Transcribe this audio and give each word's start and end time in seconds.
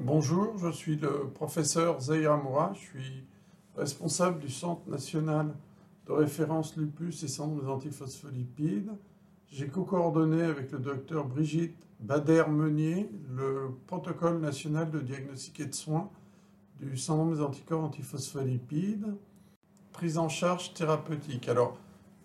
Bonjour, 0.00 0.58
je 0.58 0.72
suis 0.72 0.96
le 0.96 1.28
professeur 1.32 2.00
Zahir 2.00 2.36
Moura, 2.38 2.72
je 2.74 2.80
suis 2.80 3.24
responsable 3.76 4.40
du 4.40 4.48
Centre 4.48 4.88
national 4.88 5.54
de 6.06 6.12
référence 6.12 6.76
lupus 6.76 7.22
et 7.22 7.28
centre 7.28 7.62
des 7.62 7.68
antiphospholipides. 7.68 8.90
J'ai 9.48 9.68
co-coordonné 9.68 10.42
avec 10.42 10.72
le 10.72 10.78
docteur 10.78 11.26
Brigitte 11.26 11.86
Bader-Meunier 12.00 13.10
le 13.30 13.70
protocole 13.86 14.40
national 14.40 14.90
de 14.90 14.98
diagnostic 14.98 15.60
et 15.60 15.66
de 15.66 15.74
soins 15.74 16.10
du 16.80 16.96
syndrome 16.96 17.34
des 17.34 17.42
anticorps 17.42 17.84
antiphospholipides, 17.84 19.14
prise 19.96 20.18
en 20.18 20.28
charge 20.28 20.74
thérapeutique. 20.74 21.48
Alors, 21.48 21.78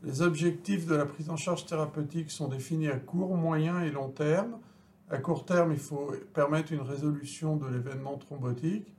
les 0.04 0.22
objectifs 0.22 0.86
de 0.86 0.94
la 0.94 1.06
prise 1.06 1.30
en 1.30 1.38
charge 1.38 1.66
thérapeutique 1.66 2.30
sont 2.30 2.50
définis 2.50 2.90
à 2.90 2.98
court, 2.98 3.38
moyen 3.38 3.82
et 3.82 3.92
long 3.92 4.10
terme. 4.10 4.58
À 5.10 5.20
court 5.20 5.46
terme, 5.46 5.72
il 5.72 5.80
faut 5.80 6.12
permettre 6.34 6.74
une 6.74 6.82
résolution 6.82 7.56
de 7.56 7.68
l'événement 7.68 8.18
thrombotique 8.18 8.94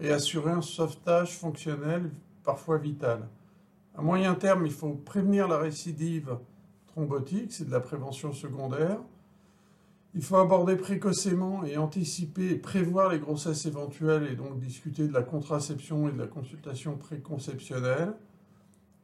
et 0.00 0.12
assurer 0.12 0.52
un 0.52 0.62
sauvetage 0.62 1.36
fonctionnel, 1.36 2.12
parfois 2.44 2.78
vital. 2.78 3.28
À 3.96 4.00
moyen 4.00 4.36
terme, 4.36 4.64
il 4.64 4.72
faut 4.72 4.92
prévenir 4.92 5.48
la 5.48 5.58
récidive 5.58 6.38
thrombotique, 6.86 7.52
c'est 7.52 7.66
de 7.66 7.72
la 7.72 7.80
prévention 7.80 8.32
secondaire. 8.32 9.00
Il 10.14 10.22
faut 10.22 10.36
aborder 10.36 10.76
précocement 10.76 11.64
et 11.64 11.76
anticiper 11.76 12.50
et 12.50 12.56
prévoir 12.56 13.10
les 13.10 13.18
grossesses 13.18 13.66
éventuelles 13.66 14.28
et 14.30 14.36
donc 14.36 14.58
discuter 14.58 15.06
de 15.06 15.12
la 15.12 15.22
contraception 15.22 16.08
et 16.08 16.12
de 16.12 16.18
la 16.18 16.26
consultation 16.26 16.96
préconceptionnelle. 16.96 18.14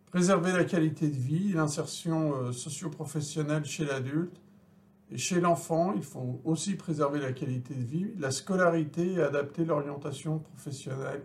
Préserver 0.06 0.52
la 0.52 0.64
qualité 0.64 1.08
de 1.08 1.16
vie, 1.16 1.52
l'insertion 1.52 2.34
euh, 2.34 2.52
socio-professionnelle 2.52 3.64
chez 3.64 3.84
l'adulte. 3.84 4.41
Et 5.10 5.19
chez 5.19 5.41
l'enfant, 5.41 5.92
il 5.94 6.02
faut 6.02 6.41
aussi 6.44 6.75
préserver 6.75 7.20
la 7.20 7.32
qualité 7.32 7.75
de 7.75 7.84
vie, 7.84 8.12
la 8.19 8.30
scolarité 8.30 9.12
et 9.12 9.22
adapter 9.22 9.64
l'orientation 9.64 10.38
professionnelle. 10.38 11.22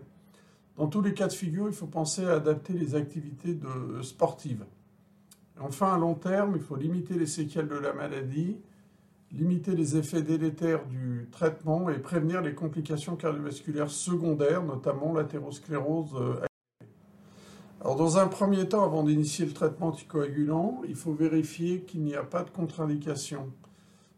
Dans 0.76 0.86
tous 0.86 1.02
les 1.02 1.14
cas 1.14 1.28
de 1.28 1.32
figure, 1.32 1.66
il 1.66 1.74
faut 1.74 1.86
penser 1.86 2.24
à 2.24 2.34
adapter 2.34 2.72
les 2.72 2.94
activités 2.94 3.54
de, 3.54 4.00
sportives. 4.02 4.64
Enfin, 5.58 5.94
à 5.94 5.98
long 5.98 6.14
terme, 6.14 6.54
il 6.56 6.62
faut 6.62 6.76
limiter 6.76 7.14
les 7.14 7.26
séquelles 7.26 7.68
de 7.68 7.74
la 7.74 7.92
maladie, 7.92 8.56
limiter 9.32 9.74
les 9.76 9.96
effets 9.96 10.22
délétères 10.22 10.86
du 10.86 11.28
traitement 11.30 11.88
et 11.88 11.98
prévenir 11.98 12.40
les 12.40 12.54
complications 12.54 13.16
cardiovasculaires 13.16 13.90
secondaires, 13.90 14.62
notamment 14.62 15.12
l'athérosclérose. 15.12 16.14
Euh, 16.14 16.34
Alors, 17.80 17.96
dans 17.96 18.18
un 18.18 18.26
premier 18.26 18.68
temps, 18.68 18.84
avant 18.84 19.04
d'initier 19.04 19.46
le 19.46 19.52
traitement 19.52 19.88
anticoagulant, 19.88 20.82
il 20.88 20.96
faut 20.96 21.12
vérifier 21.12 21.82
qu'il 21.82 22.02
n'y 22.02 22.14
a 22.14 22.24
pas 22.24 22.42
de 22.42 22.50
contre-indication. 22.50 23.52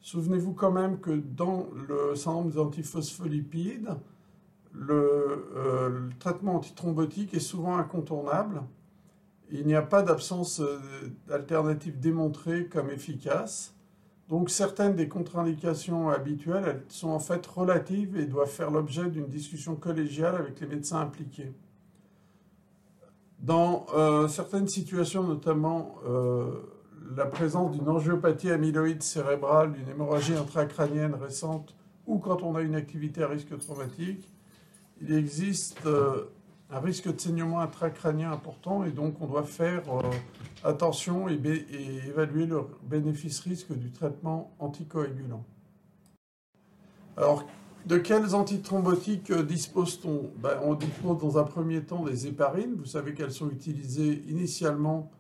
Souvenez-vous 0.00 0.54
quand 0.54 0.72
même 0.72 0.98
que 0.98 1.12
dans 1.12 1.68
le 1.88 2.16
syndrome 2.16 2.50
des 2.50 2.58
antiphospholipides, 2.58 3.94
le, 4.72 5.48
euh, 5.54 5.88
le 5.90 6.08
traitement 6.18 6.56
antithrombotique 6.56 7.34
est 7.34 7.40
souvent 7.40 7.76
incontournable. 7.76 8.62
Il 9.50 9.66
n'y 9.66 9.74
a 9.74 9.82
pas 9.82 10.02
d'absence 10.02 10.60
euh, 10.60 10.78
d'alternative 11.28 12.00
démontrée 12.00 12.66
comme 12.66 12.90
efficace. 12.90 13.74
Donc 14.32 14.48
certaines 14.48 14.96
des 14.96 15.08
contre-indications 15.08 16.08
habituelles 16.08 16.64
elles 16.66 16.82
sont 16.88 17.10
en 17.10 17.18
fait 17.18 17.46
relatives 17.46 18.16
et 18.16 18.24
doivent 18.24 18.48
faire 18.48 18.70
l'objet 18.70 19.10
d'une 19.10 19.26
discussion 19.26 19.76
collégiale 19.76 20.36
avec 20.36 20.58
les 20.58 20.66
médecins 20.66 21.00
impliqués. 21.00 21.52
Dans 23.40 23.84
euh, 23.94 24.28
certaines 24.28 24.68
situations, 24.68 25.22
notamment 25.22 25.96
euh, 26.08 26.46
la 27.14 27.26
présence 27.26 27.76
d'une 27.76 27.86
angiopathie 27.90 28.50
amyloïde 28.50 29.02
cérébrale, 29.02 29.74
d'une 29.74 29.90
hémorragie 29.90 30.34
intracrânienne 30.34 31.14
récente, 31.14 31.76
ou 32.06 32.18
quand 32.18 32.42
on 32.42 32.56
a 32.56 32.62
une 32.62 32.74
activité 32.74 33.22
à 33.22 33.28
risque 33.28 33.58
traumatique, 33.58 34.26
il 35.02 35.12
existe 35.12 35.84
euh, 35.84 36.30
un 36.72 36.80
risque 36.80 37.12
de 37.14 37.20
saignement 37.20 37.60
intracrânien 37.60 38.32
important 38.32 38.84
et 38.84 38.90
donc 38.90 39.20
on 39.20 39.26
doit 39.26 39.44
faire 39.44 39.82
euh, 39.90 40.00
attention 40.64 41.28
et, 41.28 41.38
évaluer 42.08 42.46
le 42.46 42.62
bénéfice-risque 42.84 43.72
du 43.72 43.90
traitement 43.90 44.52
anticoagulant. 44.58 45.44
Alors, 47.18 47.46
de 47.84 47.98
quels 47.98 48.34
antithrombotiques 48.34 49.30
euh, 49.30 49.42
dispose-t-on? 49.42 50.30
Ben, 50.38 50.58
On 50.62 50.74
dispose 50.74 51.18
dans 51.18 51.38
un 51.38 51.44
premier 51.44 51.82
temps 51.82 52.04
des 52.04 52.26
héparines. 52.26 52.74
Vous 52.76 52.86
savez 52.86 53.12
qu'elles 53.12 53.32
sont 53.32 53.50
utilisées 53.50 54.22
initialement 54.28 55.10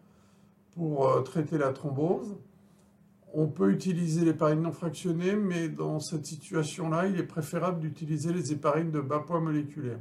pour 0.74 1.08
euh, 1.08 1.20
traiter 1.20 1.58
la 1.58 1.72
thrombose. 1.72 2.34
On 3.34 3.46
peut 3.46 3.72
utiliser 3.72 4.24
l'héparine 4.24 4.62
non 4.62 4.72
fractionnée, 4.72 5.36
mais 5.36 5.68
dans 5.68 6.00
cette 6.00 6.24
situation-là, 6.24 7.08
il 7.08 7.18
est 7.18 7.24
préférable 7.24 7.80
d'utiliser 7.80 8.32
les 8.32 8.52
héparines 8.52 8.90
de 8.90 9.00
bas 9.00 9.20
poids 9.20 9.40
moléculaire. 9.40 9.98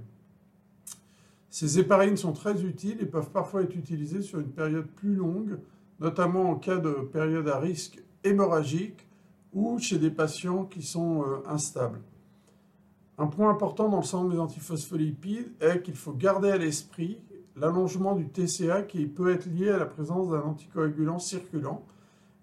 Ces 1.51 1.79
héparines 1.79 2.15
sont 2.15 2.31
très 2.31 2.63
utiles 2.63 2.97
et 3.01 3.05
peuvent 3.05 3.29
parfois 3.29 3.63
être 3.63 3.75
utilisées 3.75 4.21
sur 4.21 4.39
une 4.39 4.51
période 4.51 4.87
plus 4.87 5.15
longue, 5.15 5.59
notamment 5.99 6.49
en 6.49 6.55
cas 6.55 6.77
de 6.77 6.91
période 6.91 7.49
à 7.49 7.59
risque 7.59 8.01
hémorragique 8.23 9.05
ou 9.53 9.77
chez 9.77 9.99
des 9.99 10.09
patients 10.09 10.63
qui 10.63 10.81
sont 10.81 11.23
euh, 11.23 11.43
instables. 11.45 11.99
Un 13.17 13.27
point 13.27 13.49
important 13.49 13.89
dans 13.89 13.97
le 13.97 14.03
syndrome 14.03 14.31
des 14.31 14.39
antiphospholipides 14.39 15.51
est 15.59 15.81
qu'il 15.81 15.95
faut 15.95 16.13
garder 16.13 16.49
à 16.51 16.57
l'esprit 16.57 17.19
l'allongement 17.57 18.15
du 18.15 18.29
TCA 18.29 18.83
qui 18.83 19.05
peut 19.05 19.33
être 19.33 19.45
lié 19.47 19.71
à 19.71 19.77
la 19.77 19.85
présence 19.85 20.29
d'un 20.29 20.43
anticoagulant 20.43 21.19
circulant. 21.19 21.83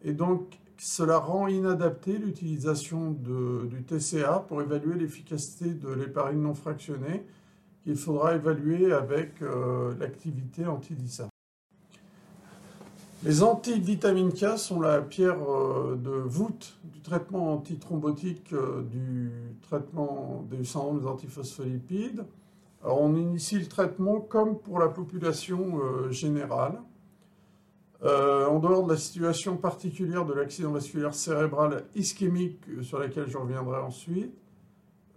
Et 0.02 0.12
donc, 0.12 0.58
cela 0.76 1.16
rend 1.16 1.48
inadapté 1.48 2.18
l'utilisation 2.18 3.12
du 3.12 3.82
TCA 3.84 4.44
pour 4.47 4.60
évaluer 4.60 4.97
l'efficacité 4.97 5.70
de 5.70 5.88
l'héparine 5.88 6.42
non 6.42 6.54
fractionnée 6.54 7.24
qu'il 7.83 7.97
faudra 7.97 8.34
évaluer 8.34 8.93
avec 8.93 9.43
euh, 9.43 9.94
l'activité 9.99 10.66
antidissa. 10.66 11.28
Les 13.25 13.43
antivitamines 13.43 14.33
K 14.33 14.56
sont 14.56 14.81
la 14.81 15.00
pierre 15.00 15.43
euh, 15.43 15.97
de 15.97 16.11
voûte 16.11 16.78
du 16.84 17.00
traitement 17.00 17.55
antithrombotique 17.55 18.53
euh, 18.53 18.83
du 18.83 19.33
traitement 19.62 20.44
des 20.49 20.65
syndromes 20.65 21.00
des 21.00 21.06
antiphospholipides. 21.06 22.25
on 22.84 23.16
initie 23.16 23.59
le 23.59 23.66
traitement 23.66 24.21
comme 24.21 24.59
pour 24.59 24.78
la 24.78 24.89
population 24.89 25.81
générale. 26.10 26.81
en 28.03 28.59
dehors 28.60 28.84
de 28.87 28.93
la 28.93 28.99
situation 28.99 29.56
particulière 29.56 30.25
de 30.25 30.33
l'accident 30.33 30.71
vasculaire 30.71 31.15
cérébral 31.15 31.84
ischémique 31.97 32.60
sur 32.83 33.00
laquelle 33.00 33.28
je 33.28 33.37
reviendrai 33.37 33.81
ensuite, 33.81 34.33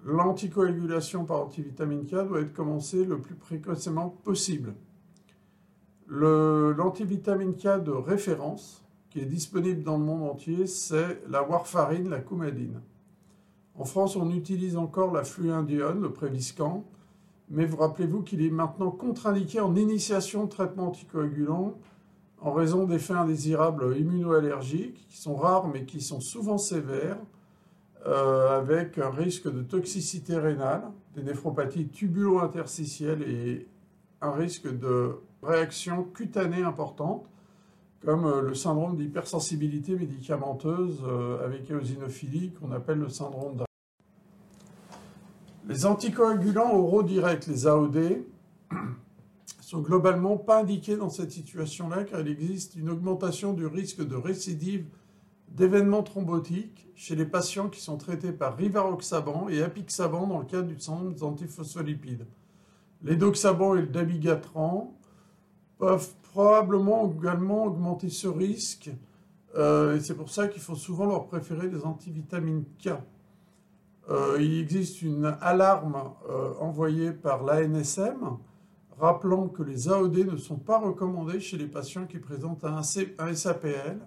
l'anticoagulation 0.06 1.26
par 1.26 1.42
antivitamine 1.42 2.06
K 2.06 2.28
doit 2.28 2.42
être 2.42 2.54
commencée 2.54 3.06
le 3.06 3.20
plus 3.20 3.36
précocement 3.36 4.10
possible. 4.10 4.74
L'antivitamine 6.08 7.56
K 7.56 7.84
de 7.84 7.92
référence, 7.92 8.84
qui 9.10 9.20
est 9.20 9.26
disponible 9.26 9.84
dans 9.84 9.98
le 9.98 10.04
monde 10.04 10.24
entier, 10.24 10.68
c'est 10.68 11.22
la 11.30 11.44
warfarine, 11.44 12.10
la 12.10 12.20
coumadine. 12.20 12.82
En 13.76 13.86
France, 13.86 14.16
on 14.16 14.30
utilise 14.32 14.78
encore 14.78 15.14
la 15.14 15.24
fluindione, 15.24 16.02
le 16.02 16.12
préviscan, 16.12 16.84
mais 17.50 17.66
vous 17.66 17.78
rappelez-vous 17.78 18.22
qu'il 18.22 18.46
est 18.46 18.50
maintenant 18.50 18.92
contre-indiqué 18.92 19.60
en 19.60 19.76
initiation 19.76 20.46
de 20.46 20.50
traitement 20.50 20.88
anticoagulant 20.88 21.78
en 22.40 22.54
raison 22.54 22.86
d'effets 22.86 23.14
indésirables 23.14 23.98
immunoallergiques, 23.98 25.06
qui 25.08 25.18
sont 25.18 25.36
rares 25.36 25.68
mais 25.68 25.86
qui 25.86 26.02
sont 26.02 26.20
souvent 26.20 26.58
sévères, 26.58 27.20
euh, 28.08 28.58
avec 28.58 28.98
un 28.98 29.12
risque 29.12 29.52
de 29.52 29.62
toxicité 29.62 30.36
rénale, 30.36 30.84
des 31.16 31.22
néphropathies 31.22 31.88
tubulo-interstitielles 31.88 33.22
et 33.22 33.68
un 34.22 34.32
risque 34.32 34.68
de 34.68 35.18
réaction 35.44 36.04
cutanée 36.04 36.64
importante, 36.64 37.28
comme 38.04 38.26
euh, 38.26 38.42
le 38.42 38.56
syndrome 38.56 38.98
d'hypersensibilité 38.98 39.96
médicamenteuse 39.96 41.00
euh, 41.04 41.46
avec 41.46 41.70
éosinophilie 41.70 42.54
qu'on 42.54 42.72
appelle 42.72 42.98
le 42.98 43.10
syndrome 43.10 43.58
d'A. 43.58 43.66
Les 45.68 45.86
anticoagulants 45.86 46.74
oraux 46.74 47.04
directs, 47.04 47.46
les 47.46 47.68
AOD, 47.68 48.24
sont 49.62 49.82
globalement 49.82 50.38
pas 50.38 50.62
indiqués 50.62 50.98
dans 50.98 51.10
cette 51.12 51.32
situation-là 51.32 52.04
car 52.06 52.22
il 52.22 52.30
existe 52.30 52.76
une 52.76 52.90
augmentation 52.90 53.54
du 53.54 53.68
risque 53.68 54.06
de 54.06 54.16
récidive 54.16 54.86
d'événements 55.52 56.04
thrombotiques 56.04 56.88
chez 56.96 57.16
les 57.16 57.26
patients 57.26 57.70
qui 57.70 57.82
sont 57.82 57.98
traités 57.98 58.32
par 58.32 58.56
rivaroxaban 58.58 59.50
et 59.50 59.62
apixaban 59.62 60.28
dans 60.28 60.40
le 60.40 60.46
cadre 60.46 60.68
du 60.68 60.76
des 60.76 61.24
antiphospholipides. 61.24 62.26
Les 63.04 63.16
doxaban 63.16 63.76
et 63.76 63.82
le 63.82 63.88
dabigatran 63.88 64.96
peuvent 65.78 66.14
probablement 66.34 67.12
également 67.12 67.66
augmenter 67.66 68.10
ce 68.10 68.28
risque 68.28 68.92
euh, 69.58 69.98
et 69.98 70.00
c'est 70.00 70.16
pour 70.16 70.30
ça 70.30 70.48
qu'il 70.48 70.62
faut 70.62 70.76
souvent 70.76 71.06
leur 71.06 71.26
préférer 71.26 71.68
des 71.68 71.84
antivitamines 71.84 72.64
K. 72.82 72.90
Euh, 74.10 74.38
il 74.40 74.60
existe 74.60 75.02
une 75.02 75.36
alarme 75.42 76.14
euh, 76.30 76.54
envoyée 76.60 77.12
par 77.12 77.44
l'ANSM 77.44 78.38
rappelant 78.98 79.48
que 79.48 79.64
les 79.64 79.90
AOD 79.90 80.32
ne 80.32 80.38
sont 80.38 80.58
pas 80.58 80.80
recommandés 80.80 81.40
chez 81.40 81.58
les 81.58 81.68
patients 81.68 82.06
qui 82.06 82.20
présentent 82.20 82.64
un, 82.64 82.84
SAPL, 82.84 84.00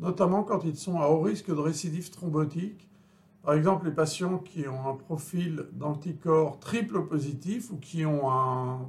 notamment 0.00 0.42
quand 0.42 0.64
ils 0.64 0.76
sont 0.76 0.98
à 0.98 1.08
haut 1.08 1.20
risque 1.20 1.48
de 1.48 1.60
récidive 1.60 2.10
thrombotique. 2.10 2.88
Par 3.42 3.54
exemple, 3.54 3.86
les 3.86 3.92
patients 3.92 4.38
qui 4.38 4.66
ont 4.66 4.88
un 4.88 4.94
profil 4.94 5.66
d'anticorps 5.72 6.58
triple 6.58 7.06
positif 7.06 7.70
ou 7.70 7.76
qui 7.76 8.04
ont 8.04 8.30
un 8.30 8.88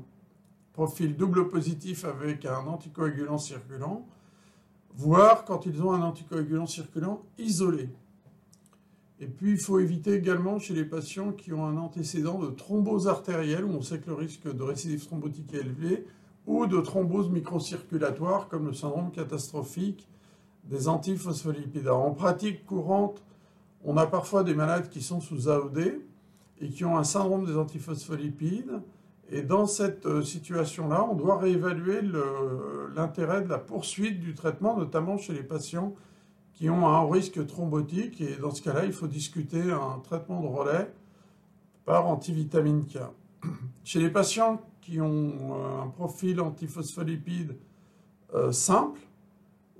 profil 0.73 1.15
double 1.15 1.49
positif 1.49 2.05
avec 2.05 2.45
un 2.45 2.65
anticoagulant 2.65 3.37
circulant, 3.37 4.07
voire 4.95 5.45
quand 5.45 5.65
ils 5.65 5.81
ont 5.83 5.91
un 5.91 6.01
anticoagulant 6.01 6.65
circulant 6.65 7.23
isolé. 7.37 7.89
Et 9.19 9.27
puis, 9.27 9.51
il 9.51 9.59
faut 9.59 9.79
éviter 9.79 10.13
également 10.13 10.57
chez 10.59 10.73
les 10.73 10.85
patients 10.85 11.31
qui 11.31 11.53
ont 11.53 11.65
un 11.65 11.77
antécédent 11.77 12.39
de 12.39 12.47
thrombose 12.47 13.07
artérielle, 13.07 13.65
où 13.65 13.69
on 13.69 13.81
sait 13.81 13.99
que 13.99 14.09
le 14.09 14.15
risque 14.15 14.51
de 14.51 14.63
récidive 14.63 15.05
thrombotique 15.05 15.53
est 15.53 15.59
élevé, 15.59 16.05
ou 16.47 16.65
de 16.65 16.81
thrombose 16.81 17.29
microcirculatoire, 17.29 18.47
comme 18.47 18.65
le 18.65 18.73
syndrome 18.73 19.11
catastrophique 19.11 20.07
des 20.65 20.87
antiphospholipides. 20.87 21.87
en 21.87 22.11
pratique 22.11 22.65
courante, 22.65 23.23
on 23.83 23.97
a 23.97 24.05
parfois 24.05 24.43
des 24.43 24.53
malades 24.53 24.89
qui 24.89 25.01
sont 25.01 25.21
sous 25.21 25.49
AOD 25.49 26.01
et 26.61 26.69
qui 26.69 26.85
ont 26.85 26.97
un 26.97 27.03
syndrome 27.03 27.45
des 27.45 27.57
antiphospholipides. 27.57 28.81
Et 29.29 29.41
dans 29.41 29.65
cette 29.65 30.05
euh, 30.05 30.21
situation-là, 30.21 31.07
on 31.09 31.15
doit 31.15 31.37
réévaluer 31.37 32.01
l'intérêt 32.95 33.41
de 33.41 33.49
la 33.49 33.57
poursuite 33.57 34.19
du 34.19 34.35
traitement, 34.35 34.77
notamment 34.77 35.17
chez 35.17 35.33
les 35.33 35.43
patients 35.43 35.95
qui 36.53 36.69
ont 36.69 36.87
un 36.87 37.09
risque 37.09 37.45
thrombotique. 37.47 38.21
Et 38.21 38.35
dans 38.35 38.51
ce 38.51 38.61
cas-là, 38.61 38.85
il 38.85 38.91
faut 38.91 39.07
discuter 39.07 39.71
un 39.71 39.99
traitement 40.03 40.41
de 40.41 40.47
relais 40.47 40.91
par 41.85 42.07
antivitamine 42.07 42.85
K. 42.85 42.97
Chez 43.83 43.99
les 43.99 44.09
patients 44.09 44.61
qui 44.81 44.99
ont 44.99 45.07
euh, 45.07 45.83
un 45.83 45.87
profil 45.87 46.41
antiphospholipide 46.41 47.55
euh, 48.33 48.51
simple 48.51 48.99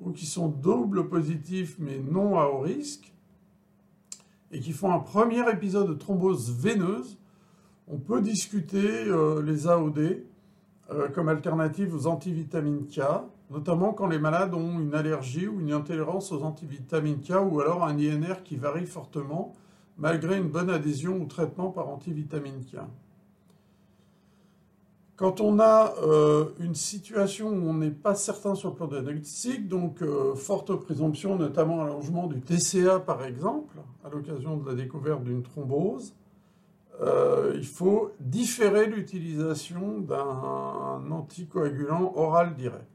ou 0.01 0.12
qui 0.12 0.25
sont 0.25 0.48
double 0.50 1.07
positifs 1.07 1.77
mais 1.80 2.00
non 2.00 2.39
à 2.39 2.45
haut 2.45 2.59
risque 2.59 3.13
et 4.51 4.59
qui 4.59 4.74
font 4.74 4.92
un 4.92 5.00
premier 5.00 5.50
épisode 5.50 5.88
de 5.88 5.94
thrombose 5.94 6.51
veineuse, 6.51 7.18
on 7.88 7.98
peut 7.98 8.21
discuter 8.21 9.06
euh, 9.07 9.42
les 9.42 9.68
AOD 9.68 10.24
comme 11.13 11.30
alternative 11.30 11.95
aux 11.95 12.06
antivitamines 12.06 12.86
K 12.88 13.00
notamment 13.51 13.92
quand 13.94 14.07
les 14.07 14.19
malades 14.19 14.53
ont 14.53 14.80
une 14.80 14.95
allergie 14.95 15.48
ou 15.48 15.59
une 15.59 15.74
intolérance 15.74 16.31
aux 16.31 16.42
antivitamines 16.44 17.19
K 17.19 17.33
ou 17.50 17.59
alors 17.59 17.83
un 17.83 17.98
INR 17.98 18.44
qui 18.44 18.56
varie 18.56 18.86
fortement 18.86 19.53
malgré 19.98 20.38
une 20.38 20.48
bonne 20.48 20.69
adhésion 20.69 21.21
au 21.21 21.25
traitement 21.25 21.69
par 21.69 21.89
antivitamine 21.89 22.63
K. 22.65 22.77
Quand 25.22 25.40
on 25.40 25.60
a 25.60 25.94
euh, 26.02 26.46
une 26.60 26.74
situation 26.74 27.50
où 27.50 27.70
on 27.70 27.76
n'est 27.76 27.92
pas 27.92 28.16
certain 28.16 28.56
sur 28.56 28.70
le 28.70 28.76
plan 28.76 28.88
diagnostic, 28.88 29.68
donc 29.68 30.02
euh, 30.02 30.34
forte 30.34 30.74
présomption, 30.74 31.36
notamment 31.36 31.84
allongement 31.84 32.26
du 32.26 32.42
TCA 32.42 33.00
par 33.00 33.24
exemple, 33.24 33.78
à 34.04 34.10
l'occasion 34.10 34.58
de 34.58 34.68
la 34.68 34.74
découverte 34.74 35.24
d'une 35.24 35.44
thrombose, 35.44 36.16
euh, 37.02 37.52
il 37.54 37.68
faut 37.68 38.14
différer 38.20 38.88
l'utilisation 38.88 40.00
d'un 40.00 41.12
anticoagulant 41.12 42.14
oral 42.16 42.56
direct. 42.56 42.90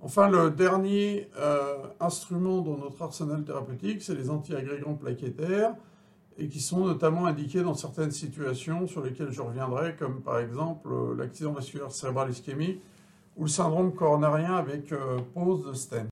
Enfin, 0.00 0.28
le 0.28 0.50
dernier 0.50 1.28
instrument 2.00 2.62
dans 2.62 2.78
notre 2.78 3.00
arsenal 3.00 3.44
thérapeutique, 3.44 4.02
c'est 4.02 4.16
les 4.16 4.28
antiagrégants 4.28 4.94
plaquettaires, 4.94 5.76
et 6.38 6.48
qui 6.48 6.60
sont 6.60 6.86
notamment 6.86 7.26
indiqués 7.26 7.62
dans 7.62 7.74
certaines 7.74 8.12
situations 8.12 8.86
sur 8.86 9.02
lesquelles 9.02 9.32
je 9.32 9.42
reviendrai, 9.42 9.96
comme 9.96 10.22
par 10.22 10.38
exemple 10.38 10.88
euh, 10.90 11.16
l'accident 11.16 11.52
vasculaire 11.52 11.90
cérébral 11.90 12.30
ischémique 12.30 12.80
ou 13.36 13.42
le 13.42 13.48
syndrome 13.48 13.92
coronarien 13.92 14.54
avec 14.54 14.92
euh, 14.92 15.18
pose 15.34 15.66
de 15.66 15.72
stent. 15.72 16.08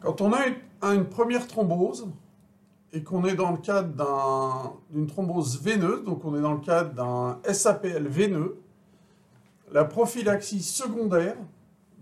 Quand 0.00 0.20
on 0.20 0.32
a 0.32 0.94
une 0.94 1.06
première 1.06 1.46
thrombose, 1.48 2.08
et 2.92 3.02
qu'on 3.02 3.24
est 3.24 3.34
dans 3.34 3.50
le 3.50 3.58
cadre 3.58 4.78
d'une 4.90 5.06
thrombose 5.06 5.60
veineuse, 5.60 6.04
donc 6.04 6.24
on 6.24 6.34
est 6.36 6.40
dans 6.40 6.54
le 6.54 6.60
cadre 6.60 6.94
d'un 6.94 7.38
SAPL 7.52 8.08
veineux, 8.08 8.58
la 9.72 9.84
prophylaxie 9.84 10.62
secondaire 10.62 11.36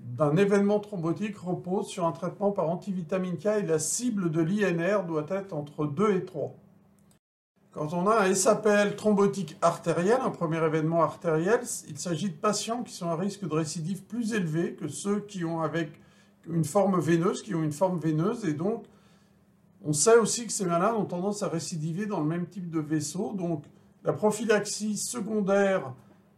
d'un 0.06 0.36
événement 0.36 0.78
thrombotique 0.78 1.36
repose 1.38 1.88
sur 1.88 2.06
un 2.06 2.12
traitement 2.12 2.52
par 2.52 2.70
antivitamine 2.70 3.36
K 3.36 3.46
et 3.46 3.62
la 3.62 3.78
cible 3.78 4.30
de 4.30 4.40
l'INR 4.40 5.04
doit 5.04 5.26
être 5.28 5.52
entre 5.52 5.86
2 5.86 6.12
et 6.12 6.24
3. 6.24 6.54
Quand 7.72 7.92
on 7.92 8.06
a 8.06 8.24
un 8.24 8.34
SAPL 8.34 8.96
thrombotique 8.96 9.56
artériel, 9.60 10.18
un 10.22 10.30
premier 10.30 10.64
événement 10.64 11.02
artériel, 11.02 11.60
il 11.88 11.98
s'agit 11.98 12.30
de 12.30 12.36
patients 12.36 12.82
qui 12.82 12.94
sont 12.94 13.08
à 13.08 13.16
risque 13.16 13.46
de 13.46 13.52
récidive 13.52 14.04
plus 14.04 14.32
élevé 14.32 14.74
que 14.74 14.88
ceux 14.88 15.20
qui 15.20 15.44
ont 15.44 15.60
avec 15.60 15.90
une 16.48 16.64
forme 16.64 17.00
veineuse, 17.00 17.42
qui 17.42 17.54
ont 17.54 17.62
une 17.62 17.72
forme 17.72 17.98
veineuse, 17.98 18.44
et 18.46 18.54
donc 18.54 18.84
on 19.84 19.92
sait 19.92 20.16
aussi 20.16 20.46
que 20.46 20.52
ces 20.52 20.64
malades 20.64 20.94
ont 20.94 21.04
tendance 21.04 21.42
à 21.42 21.48
récidiver 21.48 22.06
dans 22.06 22.20
le 22.20 22.26
même 22.26 22.46
type 22.46 22.70
de 22.70 22.80
vaisseau. 22.80 23.34
Donc 23.34 23.64
la 24.04 24.12
prophylaxie 24.12 24.96
secondaire 24.96 25.92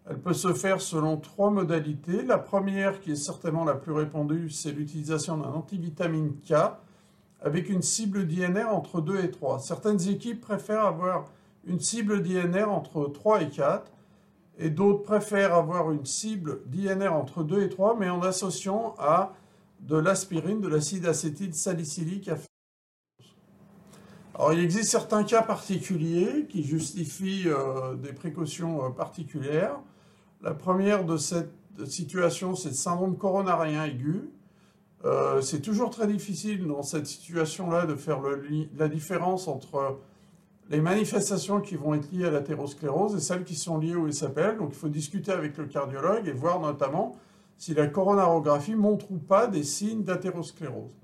elle 0.08 0.18
peut 0.18 0.32
se 0.32 0.54
faire 0.54 0.80
selon 0.80 1.18
trois 1.18 1.50
modalités. 1.50 2.22
La 2.22 2.38
première, 2.38 3.00
qui 3.00 3.12
est 3.12 3.16
certainement 3.16 3.64
la 3.64 3.74
plus 3.74 3.92
répandue, 3.92 4.48
c'est 4.48 4.72
l'utilisation 4.72 5.36
d'un 5.36 5.50
antivitamine 5.50 6.34
K 6.48 6.54
avec 7.40 7.68
une 7.68 7.82
cible 7.82 8.26
d'INR 8.26 8.68
entre 8.68 9.00
2 9.00 9.24
et 9.24 9.30
3. 9.30 9.60
Certaines 9.60 10.08
équipes 10.08 10.40
préfèrent 10.40 10.86
avoir 10.86 11.26
une 11.64 11.78
cible 11.78 12.22
d'INR 12.22 12.70
entre 12.70 13.06
3 13.06 13.42
et 13.42 13.50
4 13.50 13.92
et 14.58 14.70
d'autres 14.70 15.02
préfèrent 15.02 15.54
avoir 15.54 15.92
une 15.92 16.06
cible 16.06 16.62
d'INR 16.66 17.12
entre 17.12 17.44
2 17.44 17.62
et 17.62 17.68
3 17.68 17.96
mais 17.98 18.08
en 18.08 18.22
associant 18.22 18.94
à 18.98 19.34
de 19.80 19.96
l'aspirine, 19.96 20.60
de 20.60 20.68
l'acide 20.68 21.06
acétyl 21.06 21.54
salicylique. 21.54 22.30
Alors 24.34 24.52
il 24.52 24.60
existe 24.60 24.90
certains 24.90 25.22
cas 25.22 25.42
particuliers 25.42 26.46
qui 26.48 26.64
justifient 26.64 27.44
euh, 27.46 27.94
des 27.94 28.12
précautions 28.12 28.84
euh, 28.84 28.88
particulières. 28.90 29.78
La 30.42 30.54
première 30.54 31.04
de 31.04 31.16
cette 31.16 31.50
situation, 31.86 32.54
c'est 32.54 32.68
le 32.68 32.74
syndrome 32.74 33.16
coronarien 33.16 33.84
aigu. 33.84 34.30
Euh, 35.04 35.40
c'est 35.40 35.60
toujours 35.60 35.90
très 35.90 36.06
difficile 36.06 36.66
dans 36.66 36.82
cette 36.82 37.06
situation-là 37.06 37.86
de 37.86 37.94
faire 37.94 38.20
la 38.76 38.88
différence 38.88 39.48
entre 39.48 39.98
les 40.70 40.80
manifestations 40.80 41.60
qui 41.60 41.76
vont 41.76 41.94
être 41.94 42.10
liées 42.12 42.26
à 42.26 42.30
l'athérosclérose 42.30 43.16
et 43.16 43.20
celles 43.20 43.44
qui 43.44 43.56
sont 43.56 43.78
liées 43.78 43.96
au 43.96 44.10
SAPL. 44.10 44.58
Donc 44.58 44.70
il 44.72 44.78
faut 44.78 44.88
discuter 44.88 45.32
avec 45.32 45.56
le 45.56 45.66
cardiologue 45.66 46.26
et 46.28 46.32
voir 46.32 46.60
notamment 46.60 47.16
si 47.56 47.74
la 47.74 47.88
coronarographie 47.88 48.76
montre 48.76 49.10
ou 49.10 49.18
pas 49.18 49.48
des 49.48 49.64
signes 49.64 50.04
d'athérosclérose. 50.04 50.94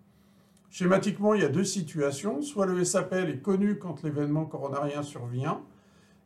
Schématiquement, 0.70 1.34
il 1.34 1.42
y 1.42 1.44
a 1.44 1.48
deux 1.48 1.64
situations. 1.64 2.42
Soit 2.42 2.66
le 2.66 2.84
SAPL 2.84 3.30
est 3.30 3.42
connu 3.42 3.78
quand 3.78 4.02
l'événement 4.02 4.44
coronarien 4.44 5.02
survient, 5.02 5.60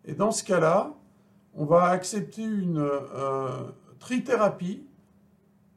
et 0.04 0.14
dans 0.14 0.30
ce 0.30 0.42
cas-là, 0.44 0.94
on 1.54 1.64
va 1.64 1.86
accepter 1.86 2.42
une 2.42 2.78
euh, 2.78 3.64
trithérapie 3.98 4.82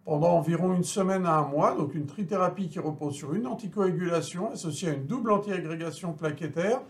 pendant 0.06 0.32
environ 0.32 0.74
une 0.74 0.84
semaine 0.84 1.26
à 1.26 1.38
un 1.38 1.48
mois, 1.48 1.76
donc 1.76 1.94
une 1.94 2.06
trithérapie 2.06 2.70
qui 2.70 2.80
repose 2.80 3.16
sur 3.16 3.34
une 3.34 3.48
anticoagulation 3.48 4.52
associée 4.52 4.90
à 4.90 4.94
une 4.94 5.06
double 5.06 5.32
antiagrégation 5.32 6.14
plaquettaire 6.14 6.82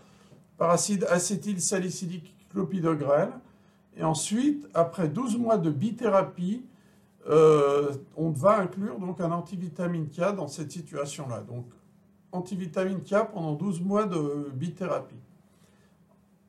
par 0.56 0.70
acide 0.70 1.04
acétylsalicylique 1.10 2.34
clopidogrel. 2.50 3.28
Et 3.96 4.04
ensuite, 4.04 4.66
après 4.74 5.08
12 5.08 5.36
mois 5.36 5.58
de 5.58 5.70
bithérapie, 5.70 6.64
euh, 7.28 7.92
on 8.16 8.30
va 8.30 8.58
inclure 8.58 8.98
donc 8.98 9.20
un 9.20 9.30
antivitamine 9.30 10.08
K 10.08 10.34
dans 10.34 10.48
cette 10.48 10.72
situation-là. 10.72 11.42
Donc, 11.42 11.66
antivitamine 12.32 13.00
K 13.02 13.30
pendant 13.32 13.52
12 13.52 13.82
mois 13.82 14.06
de 14.06 14.50
bithérapie. 14.54 15.20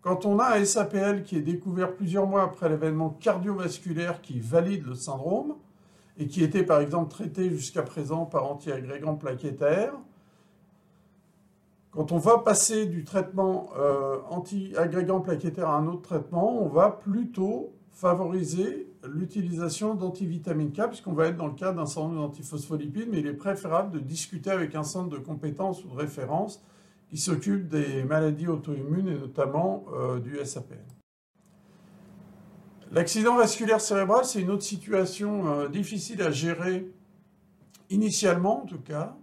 Quand 0.03 0.25
on 0.25 0.37
a 0.37 0.57
un 0.57 0.65
SAPL 0.65 1.23
qui 1.23 1.37
est 1.37 1.41
découvert 1.41 1.95
plusieurs 1.95 2.27
mois 2.27 2.43
après 2.43 2.67
l'événement 2.67 3.09
cardiovasculaire 3.09 4.21
qui 4.21 4.39
valide 4.39 4.85
le 4.85 4.95
syndrome, 4.95 5.55
et 6.17 6.27
qui 6.27 6.43
était 6.43 6.63
par 6.63 6.79
exemple 6.79 7.09
traité 7.09 7.49
jusqu'à 7.49 7.81
présent 7.81 8.25
par 8.25 8.51
antiagrégant 8.51 9.15
plaquettaire, 9.15 9.93
quand 11.91 12.11
on 12.11 12.17
va 12.17 12.39
passer 12.39 12.87
du 12.87 13.03
traitement 13.03 13.69
euh, 13.77 14.17
anti-agrégant 14.29 15.21
plaquettaire 15.21 15.69
à 15.69 15.77
un 15.77 15.87
autre 15.87 16.01
traitement, 16.01 16.61
on 16.61 16.67
va 16.67 16.89
plutôt 16.89 17.71
favoriser 17.91 18.87
l'utilisation 19.07 19.93
d'antivitamine 19.93 20.71
K, 20.71 20.87
puisqu'on 20.87 21.13
va 21.13 21.27
être 21.27 21.37
dans 21.37 21.47
le 21.47 21.53
cas 21.53 21.71
d'un 21.71 21.85
syndrome 21.85 22.15
d'antiphospholipides, 22.15 23.09
mais 23.11 23.19
il 23.19 23.27
est 23.27 23.33
préférable 23.33 23.91
de 23.91 23.99
discuter 23.99 24.49
avec 24.49 24.75
un 24.75 24.83
centre 24.83 25.09
de 25.09 25.17
compétences 25.17 25.83
ou 25.85 25.89
de 25.89 25.95
référence 25.95 26.63
qui 27.13 27.19
s'occupe 27.19 27.67
des 27.67 28.03
maladies 28.05 28.47
auto-immunes 28.47 29.07
et 29.07 29.13
notamment 29.19 29.85
euh, 29.93 30.19
du 30.19 30.43
SAPN. 30.43 30.79
L'accident 32.91 33.37
vasculaire 33.37 33.79
cérébral, 33.79 34.25
c'est 34.25 34.41
une 34.41 34.49
autre 34.49 34.63
situation 34.63 35.47
euh, 35.47 35.67
difficile 35.67 36.23
à 36.23 36.31
gérer, 36.31 36.91
initialement 37.91 38.63
en 38.63 38.65
tout 38.65 38.79
cas. 38.79 39.15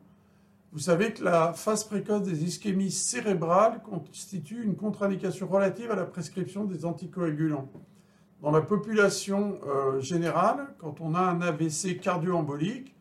Vous 0.71 0.79
savez 0.79 1.13
que 1.13 1.25
la 1.25 1.53
phase 1.53 1.83
précoce 1.83 2.23
des 2.23 2.45
ischémies 2.45 2.93
cérébrales 2.93 3.83
constitue 3.83 4.63
une 4.63 4.77
contre-indication 4.77 5.49
relative 5.49 5.91
à 5.91 5.97
la 5.97 6.05
prescription 6.05 6.67
des 6.67 6.85
anticoagulants. 6.85 7.69
dans 8.41 8.53
la 8.53 8.61
population 8.61 9.59
euh, 9.67 9.99
générale, 9.99 10.77
quand 10.79 11.01
on 11.01 11.17
a 11.17 11.23
un 11.23 11.41
AVC 11.41 11.99
cardio-embolique, 12.01 12.95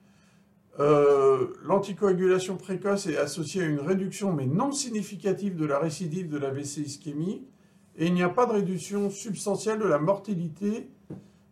euh, 0.79 1.47
l'anticoagulation 1.65 2.55
précoce 2.57 3.07
est 3.07 3.17
associée 3.17 3.63
à 3.63 3.65
une 3.65 3.79
réduction, 3.79 4.31
mais 4.33 4.45
non 4.45 4.71
significative, 4.71 5.55
de 5.55 5.65
la 5.65 5.79
récidive 5.79 6.29
de 6.29 6.37
l'AVC 6.37 6.77
ischémie, 6.77 7.45
et 7.97 8.07
il 8.07 8.13
n'y 8.13 8.23
a 8.23 8.29
pas 8.29 8.45
de 8.45 8.53
réduction 8.53 9.09
substantielle 9.09 9.79
de 9.79 9.87
la 9.87 9.99
mortalité 9.99 10.89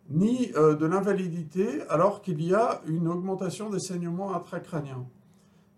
ni 0.09 0.51
euh, 0.55 0.75
de 0.75 0.85
l'invalidité, 0.85 1.81
alors 1.89 2.21
qu'il 2.21 2.41
y 2.41 2.53
a 2.53 2.81
une 2.87 3.07
augmentation 3.09 3.69
des 3.69 3.79
saignements 3.79 4.33
intracrâniens. 4.33 5.05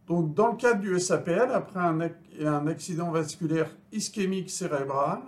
Donc, 0.07 0.33
dans 0.35 0.47
le 0.47 0.55
cadre 0.55 0.81
du 0.81 0.99
SAPL, 0.99 1.51
après 1.51 1.79
un 1.79 2.67
accident 2.67 3.11
vasculaire 3.11 3.75
ischémique 3.91 4.49
cérébral, 4.49 5.19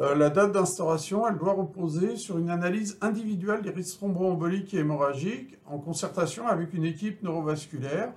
euh, 0.00 0.14
la 0.14 0.30
date 0.30 0.52
d'instauration, 0.52 1.28
elle 1.28 1.36
doit 1.36 1.52
reposer 1.52 2.16
sur 2.16 2.38
une 2.38 2.48
analyse 2.48 2.96
individuelle 3.02 3.60
des 3.60 3.70
risques 3.70 3.96
thromboemboliques 3.98 4.72
et 4.72 4.78
hémorragiques 4.78 5.58
en 5.66 5.78
concertation 5.78 6.46
avec 6.48 6.72
une 6.72 6.84
équipe 6.84 7.22
neurovasculaire. 7.22 8.12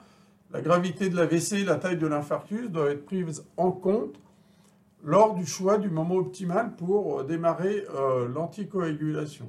La 0.51 0.61
gravité 0.61 1.09
de 1.09 1.17
l'AVC 1.17 1.53
et 1.53 1.63
la 1.65 1.75
taille 1.75 1.97
de 1.97 2.07
l'infarctus 2.07 2.69
doivent 2.69 2.91
être 2.91 3.05
prises 3.05 3.45
en 3.57 3.71
compte 3.71 4.15
lors 5.03 5.35
du 5.35 5.45
choix 5.45 5.77
du 5.77 5.89
moment 5.89 6.15
optimal 6.15 6.75
pour 6.75 7.19
euh, 7.19 7.23
démarrer 7.23 7.85
euh, 7.93 8.27
l'anticoagulation. 8.27 9.47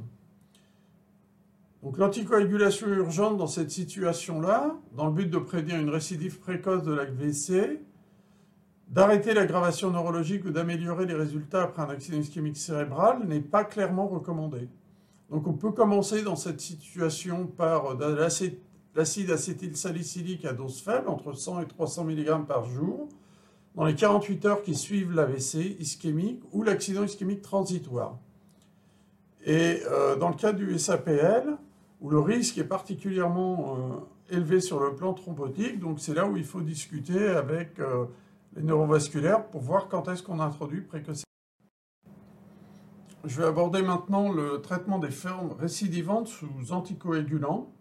Donc 1.83 1.99
l'anticoagulation 1.99 2.88
urgente 2.88 3.37
dans 3.37 3.47
cette 3.47 3.71
situation-là, 3.71 4.75
dans 4.97 5.06
le 5.06 5.12
but 5.12 5.30
de 5.30 5.38
prévenir 5.38 5.78
une 5.78 5.90
récidive 5.90 6.40
précoce 6.40 6.83
de 6.83 6.92
l'AVC, 6.92 7.78
D'arrêter 8.88 9.34
l'aggravation 9.34 9.90
neurologique 9.90 10.44
ou 10.44 10.50
d'améliorer 10.50 11.06
les 11.06 11.14
résultats 11.14 11.62
après 11.62 11.82
un 11.82 11.88
accident 11.88 12.18
ischémique 12.18 12.56
cérébral 12.56 13.26
n'est 13.26 13.40
pas 13.40 13.64
clairement 13.64 14.06
recommandé. 14.06 14.68
Donc 15.30 15.46
on 15.48 15.54
peut 15.54 15.72
commencer 15.72 16.22
dans 16.22 16.36
cette 16.36 16.60
situation 16.60 17.48
par 17.48 17.96
de 17.96 18.04
l'acide 18.94 19.30
acétylsalicylique 19.30 20.44
à 20.44 20.52
dose 20.52 20.80
faible, 20.80 21.08
entre 21.08 21.32
100 21.32 21.62
et 21.62 21.66
300 21.66 22.04
mg 22.04 22.46
par 22.46 22.64
jour, 22.64 23.08
dans 23.74 23.84
les 23.84 23.96
48 23.96 24.44
heures 24.46 24.62
qui 24.62 24.76
suivent 24.76 25.12
l'AVC 25.12 25.76
ischémique 25.80 26.42
ou 26.52 26.62
l'accident 26.62 27.02
ischémique 27.02 27.42
transitoire. 27.42 28.16
Et 29.44 29.82
euh, 29.86 30.16
dans 30.16 30.28
le 30.28 30.36
cas 30.36 30.52
du 30.52 30.78
SAPL, 30.78 31.56
où 32.00 32.08
le 32.08 32.20
risque 32.20 32.56
est 32.58 32.64
particulièrement 32.64 33.76
euh, 34.30 34.34
élevé 34.34 34.60
sur 34.60 34.78
le 34.78 34.94
plan 34.94 35.12
thrombotique, 35.12 35.80
donc 35.80 35.98
c'est 35.98 36.14
là 36.14 36.26
où 36.26 36.36
il 36.36 36.44
faut 36.44 36.60
discuter 36.60 37.26
avec... 37.26 37.80
Euh, 37.80 38.04
les 38.56 38.62
neurovasculaires 38.62 39.46
pour 39.46 39.60
voir 39.60 39.88
quand 39.88 40.08
est-ce 40.08 40.22
qu'on 40.22 40.40
introduit 40.40 40.80
précocement. 40.80 41.25
Je 43.25 43.40
vais 43.40 43.46
aborder 43.46 43.82
maintenant 43.82 44.32
le 44.32 44.60
traitement 44.62 44.98
des 44.98 45.10
formes 45.10 45.52
récidivantes 45.52 46.28
sous 46.28 46.72
anticoagulants. 46.72 47.72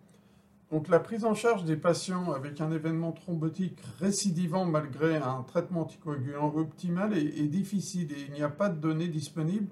Donc 0.72 0.88
la 0.88 1.00
prise 1.00 1.24
en 1.24 1.36
charge 1.36 1.63
des 1.63 1.77
patients 1.77 2.32
avec 2.32 2.60
un 2.60 2.72
événement 2.72 3.12
thrombotique 3.12 3.79
récidivant 4.00 4.65
malgré 4.65 5.17
un 5.17 5.44
traitement 5.44 5.82
anticoagulant 5.82 6.51
optimal 6.55 7.15
est, 7.15 7.48
difficile 7.48 8.12
et 8.12 8.25
il 8.27 8.34
n'y 8.34 8.41
a 8.41 8.50
pas 8.50 8.70
de 8.70 8.79
données 8.79 9.08
disponibles 9.08 9.70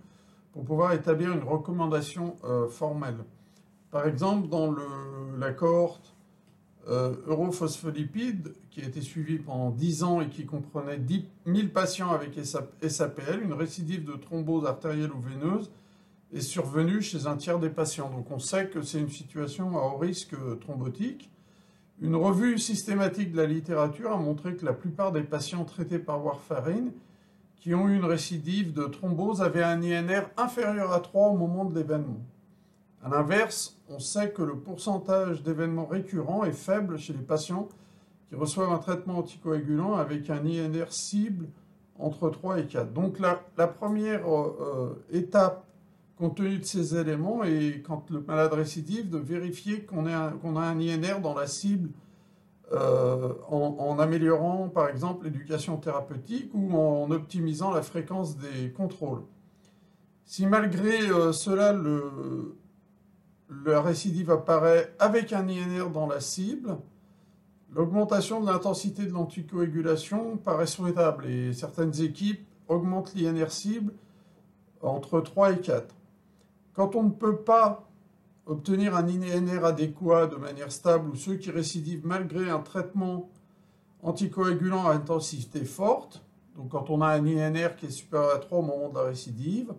pour 0.51 0.63
pouvoir 0.63 0.93
établir 0.93 1.31
une 1.31 1.43
recommandation 1.43 2.35
euh, 2.43 2.67
formelle. 2.69 3.25
Par 3.89 4.07
exemple, 4.07 4.47
dans 4.49 4.71
le, 4.71 4.85
la 5.39 5.51
cohorte 5.51 6.12
euh, 6.89 7.15
europhospholipides, 7.27 8.53
qui 8.69 8.81
a 8.81 8.85
été 8.85 9.01
suivi 9.01 9.37
pendant 9.37 9.69
10 9.69 10.03
ans 10.03 10.21
et 10.21 10.27
qui 10.27 10.45
comprenait 10.45 10.97
10 10.97 11.25
000 11.45 11.67
patients 11.69 12.11
avec 12.11 12.37
SAPL, 12.43 13.41
une 13.43 13.53
récidive 13.53 14.03
de 14.03 14.13
thrombose 14.13 14.65
artérielle 14.65 15.11
ou 15.11 15.21
veineuse 15.21 15.71
est 16.33 16.41
survenue 16.41 17.01
chez 17.01 17.27
un 17.27 17.37
tiers 17.37 17.59
des 17.59 17.69
patients. 17.69 18.09
Donc 18.09 18.31
on 18.31 18.39
sait 18.39 18.67
que 18.67 18.81
c'est 18.81 18.99
une 18.99 19.09
situation 19.09 19.77
à 19.77 19.81
haut 19.81 19.97
risque 19.97 20.35
thrombotique. 20.59 21.31
Une 22.01 22.15
revue 22.15 22.57
systématique 22.57 23.31
de 23.31 23.37
la 23.37 23.45
littérature 23.45 24.11
a 24.11 24.17
montré 24.17 24.55
que 24.55 24.65
la 24.65 24.73
plupart 24.73 25.11
des 25.11 25.23
patients 25.23 25.63
traités 25.63 25.99
par 25.99 26.25
warfarine 26.25 26.91
qui 27.55 27.73
ont 27.73 27.87
eu 27.87 27.95
une 27.95 28.03
récidive 28.03 28.73
de 28.73 28.83
thrombose 28.83 29.41
avaient 29.41 29.63
un 29.63 29.81
INR 29.81 30.23
inférieur 30.35 30.91
à 30.91 30.99
3 30.99 31.29
au 31.29 31.37
moment 31.37 31.63
de 31.63 31.75
l'événement. 31.75 32.19
A 33.01 33.09
l'inverse, 33.09 33.79
on 33.93 33.99
sait 33.99 34.31
que 34.31 34.41
le 34.41 34.55
pourcentage 34.55 35.43
d'événements 35.43 35.85
récurrents 35.85 36.43
est 36.43 36.51
faible 36.51 36.97
chez 36.97 37.13
les 37.13 37.19
patients 37.19 37.69
qui 38.29 38.35
reçoivent 38.35 38.71
un 38.71 38.79
traitement 38.79 39.19
anticoagulant 39.19 39.95
avec 39.95 40.29
un 40.29 40.45
INR 40.45 40.85
cible 40.89 41.47
entre 41.99 42.29
3 42.29 42.59
et 42.59 42.65
4. 42.65 42.93
Donc 42.93 43.19
la, 43.19 43.67
première 43.67 44.27
euh, 44.27 45.03
étape, 45.11 45.65
compte 46.17 46.37
tenu 46.37 46.57
de 46.57 46.65
ces 46.65 46.95
éléments, 46.97 47.43
est 47.43 47.83
quand 47.85 48.09
le 48.09 48.21
malade 48.21 48.53
récidive 48.53 49.09
de 49.09 49.17
vérifier 49.17 49.81
qu'on 49.83 50.07
a 50.07 50.33
un 50.43 50.79
INR 50.79 51.19
dans 51.21 51.35
la 51.35 51.47
cible 51.47 51.89
euh, 52.71 53.33
en, 53.49 53.99
améliorant 53.99 54.69
par 54.69 54.89
exemple 54.89 55.25
l'éducation 55.25 55.77
thérapeutique 55.77 56.49
ou 56.55 56.75
en 56.75 57.11
optimisant 57.11 57.71
la 57.71 57.83
fréquence 57.83 58.37
des 58.37 58.71
contrôles. 58.71 59.21
Si 60.25 60.47
malgré 60.47 61.09
euh, 61.11 61.33
cela 61.33 61.73
le, 61.73 62.55
la 63.65 63.81
récidive 63.81 64.31
apparaît 64.31 64.93
avec 64.99 65.33
un 65.33 65.47
INR 65.47 65.89
dans 65.91 66.07
la 66.07 66.19
cible, 66.19 66.77
l'augmentation 67.73 68.41
de 68.41 68.47
l'intensité 68.47 69.05
de 69.05 69.11
l'anticoagulation 69.11 70.37
paraît 70.37 70.67
souhaitable 70.67 71.25
et 71.27 71.53
certaines 71.53 72.01
équipes 72.01 72.45
augmentent 72.67 73.13
l'INR 73.15 73.51
cible 73.51 73.93
entre 74.81 75.21
3 75.21 75.53
et 75.53 75.59
4. 75.59 75.95
Quand 76.73 76.95
on 76.95 77.03
ne 77.03 77.11
peut 77.11 77.37
pas 77.37 77.87
obtenir 78.45 78.95
un 78.95 79.07
INR 79.07 79.63
adéquat 79.63 80.27
de 80.27 80.35
manière 80.35 80.71
stable 80.71 81.09
ou 81.09 81.15
ceux 81.15 81.35
qui 81.35 81.51
récidivent 81.51 82.05
malgré 82.05 82.49
un 82.49 82.59
traitement 82.59 83.29
anticoagulant 84.01 84.87
à 84.87 84.93
intensité 84.93 85.63
forte, 85.63 86.23
donc 86.55 86.69
quand 86.69 86.89
on 86.89 87.01
a 87.01 87.07
un 87.07 87.25
INR 87.25 87.75
qui 87.77 87.87
est 87.87 87.91
supérieur 87.91 88.35
à 88.35 88.39
3 88.39 88.59
au 88.59 88.61
moment 88.61 88.89
de 88.89 88.95
la 88.95 89.05
récidive, 89.05 89.73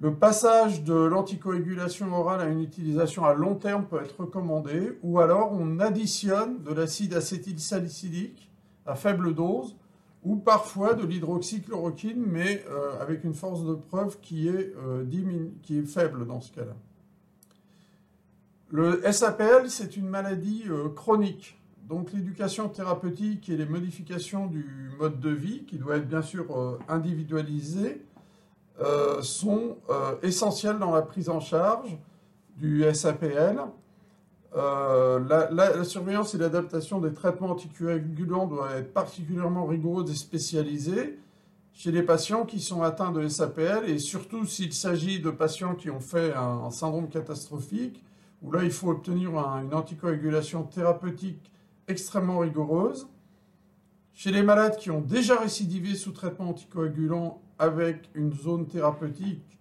le 0.00 0.14
passage 0.14 0.82
de 0.82 0.94
l'anticoagulation 0.94 2.12
orale 2.12 2.40
à 2.40 2.46
une 2.46 2.60
utilisation 2.60 3.24
à 3.24 3.34
long 3.34 3.54
terme 3.54 3.86
peut 3.86 4.02
être 4.02 4.20
recommandé, 4.20 4.98
ou 5.02 5.20
alors 5.20 5.52
on 5.52 5.78
additionne 5.78 6.62
de 6.62 6.72
l'acide 6.72 7.14
acétylsalicylique 7.14 8.50
à 8.86 8.96
faible 8.96 9.34
dose, 9.34 9.76
ou 10.24 10.36
parfois 10.36 10.94
de 10.94 11.06
l'hydroxychloroquine, 11.06 12.24
mais 12.26 12.64
euh, 12.68 13.00
avec 13.00 13.24
une 13.24 13.34
force 13.34 13.64
de 13.64 13.74
preuve 13.74 14.18
qui 14.20 14.48
est, 14.48 14.74
euh, 14.76 15.84
faible 15.86 16.26
dans 16.26 16.40
ce 16.40 16.52
cas-là. 16.52 16.74
Le 18.70 19.00
SAPL, 19.12 19.68
c'est 19.68 19.96
une 19.96 20.08
maladie 20.08 20.64
euh, 20.68 20.88
chronique. 20.88 21.60
Donc 21.88 22.12
l'éducation 22.12 22.68
thérapeutique 22.68 23.48
et 23.50 23.56
les 23.56 23.66
modifications 23.66 24.46
du 24.46 24.90
mode 24.98 25.20
de 25.20 25.30
vie, 25.30 25.64
qui 25.64 25.76
doit 25.76 25.98
être 25.98 26.08
bien 26.08 26.22
sûr 26.22 26.78
individualisé, 26.88 28.02
euh, 28.80 29.22
sont 29.22 29.76
euh, 29.88 30.16
essentiels 30.22 30.80
dans 30.80 30.92
la 30.92 31.02
prise 31.02 31.28
en 31.28 31.38
charge 31.38 31.96
du 32.56 32.84
SAPL. 32.92 33.60
Euh, 34.56 35.20
la, 35.52 35.84
surveillance 35.84 36.34
et 36.34 36.38
l'adaptation 36.38 37.00
des 37.00 37.12
traitements 37.12 37.50
anticoagulants 37.50 38.46
doivent 38.46 38.76
être 38.76 38.92
particulièrement 38.92 39.66
rigoureuses 39.66 40.10
et 40.10 40.14
spécialisées 40.14 41.18
chez 41.72 41.92
les 41.92 42.02
patients 42.02 42.44
qui 42.44 42.60
sont 42.60 42.82
atteints 42.82 43.12
de 43.12 43.28
SAPL 43.28 43.88
et 43.88 43.98
surtout 43.98 44.44
s'il 44.44 44.72
s'agit 44.72 45.20
de 45.20 45.30
patients 45.30 45.74
qui 45.76 45.90
ont 45.90 46.00
fait 46.00 46.32
un, 46.34 46.70
syndrome 46.72 47.08
catastrophique, 47.08 48.02
où 48.42 48.50
là 48.50 48.64
il 48.64 48.72
faut 48.72 48.90
obtenir 48.90 49.30
une 49.38 49.72
anticoagulation 49.72 50.64
thérapeutique 50.64 51.50
extrêmement 51.86 52.38
rigoureuse. 52.38 53.08
Chez 54.12 54.32
les 54.32 54.42
malades 54.42 54.76
qui 54.76 54.90
ont 54.90 55.00
déjà 55.00 55.36
récidivé 55.36 55.94
sous 55.94 56.12
traitement 56.12 56.50
anticoagulant 56.50 57.40
avec 57.58 58.08
une 58.14 58.32
zone 58.32 58.66
thérapeutique 58.66 59.58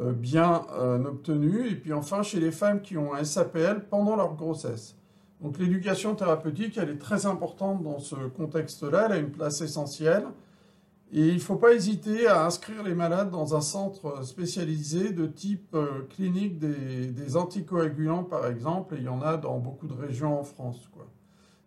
euh, 0.00 0.12
bien 0.12 0.62
euh, 0.72 1.04
obtenue. 1.04 1.68
Et 1.68 1.74
puis 1.74 1.92
enfin, 1.92 2.22
chez 2.22 2.40
les 2.40 2.52
femmes 2.52 2.80
qui 2.80 2.96
ont 2.96 3.14
un 3.14 3.24
SAPL 3.24 3.86
pendant 3.90 4.16
leur 4.16 4.34
grossesse. 4.34 4.96
Donc 5.40 5.58
l'éducation 5.58 6.14
thérapeutique, 6.14 6.78
elle 6.78 6.90
est 6.90 6.98
très 6.98 7.26
importante 7.26 7.82
dans 7.82 7.98
ce 7.98 8.16
contexte-là, 8.16 9.06
elle 9.06 9.12
a 9.12 9.18
une 9.18 9.30
place 9.30 9.60
essentielle. 9.60 10.24
Et 11.10 11.26
il 11.28 11.34
ne 11.34 11.40
faut 11.40 11.56
pas 11.56 11.72
hésiter 11.72 12.26
à 12.26 12.44
inscrire 12.44 12.82
les 12.82 12.94
malades 12.94 13.30
dans 13.30 13.56
un 13.56 13.62
centre 13.62 14.24
spécialisé 14.26 15.10
de 15.10 15.26
type 15.26 15.74
euh, 15.74 16.02
clinique 16.10 16.58
des, 16.58 17.36
anticoagulants, 17.36 18.24
par 18.24 18.46
exemple, 18.46 18.94
et 18.94 18.98
il 18.98 19.04
y 19.04 19.08
en 19.08 19.22
a 19.22 19.38
dans 19.38 19.58
beaucoup 19.58 19.86
de 19.86 19.94
régions 19.94 20.38
en 20.38 20.44
France. 20.44 20.88
Quoi. 20.92 21.06